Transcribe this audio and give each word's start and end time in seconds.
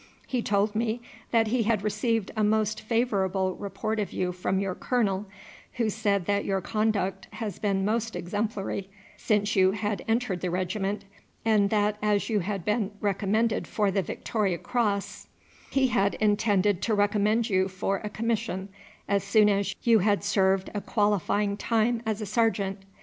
He 0.25 0.41
told 0.41 0.75
me 0.75 0.99
that 1.29 1.49
he 1.49 1.61
had 1.61 1.83
received 1.83 2.31
a 2.35 2.43
most 2.43 2.81
favourable 2.81 3.55
report 3.55 3.99
of 3.99 4.11
you 4.11 4.31
from 4.31 4.59
your 4.59 4.73
colonel, 4.73 5.27
who 5.73 5.91
said 5.91 6.25
that 6.25 6.43
your 6.43 6.59
conduct 6.59 7.27
had 7.33 7.61
been 7.61 7.85
most 7.85 8.15
exemplary 8.15 8.89
since 9.15 9.55
you 9.55 9.73
had 9.73 10.03
entered 10.07 10.41
the 10.41 10.49
regiment, 10.49 11.05
and 11.45 11.69
that 11.69 11.97
as 12.01 12.29
you 12.31 12.39
had 12.39 12.65
been 12.65 12.89
recommended 12.99 13.67
for 13.67 13.91
the 13.91 14.01
Victoria 14.01 14.57
Cross 14.57 15.27
he 15.69 15.89
had 15.89 16.15
intended 16.15 16.81
to 16.81 16.95
recommend 16.95 17.47
you 17.51 17.67
for 17.67 17.97
a 17.97 18.09
commission 18.09 18.69
as 19.07 19.23
soon 19.23 19.49
as 19.49 19.75
you 19.83 19.99
had 19.99 20.23
served 20.23 20.71
a 20.73 20.81
qualifying 20.81 21.55
time 21.55 22.01
as 22.07 22.21
a 22.21 22.25
sergeant. 22.25 22.79